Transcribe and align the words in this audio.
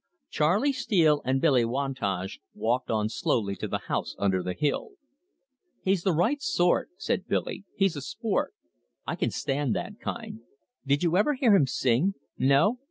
Charley 0.31 0.73
Steele 0.73 1.21
and 1.23 1.39
Billy 1.39 1.63
Wantage 1.63 2.39
walked 2.55 2.89
on 2.89 3.07
slowly 3.07 3.55
to 3.57 3.67
the 3.67 3.77
house 3.85 4.15
under 4.17 4.41
the 4.41 4.53
hill. 4.55 4.93
"He's 5.83 6.01
the 6.01 6.11
right 6.11 6.41
sort," 6.41 6.89
said 6.97 7.27
Billy. 7.27 7.65
"He's 7.75 7.95
a 7.95 8.01
sport. 8.01 8.55
I 9.05 9.15
can 9.15 9.29
stand 9.29 9.75
that 9.75 9.99
kind. 9.99 10.39
Did 10.87 11.03
you 11.03 11.17
ever 11.17 11.35
hear 11.35 11.55
him 11.55 11.67
sing? 11.67 12.15
No? 12.35 12.79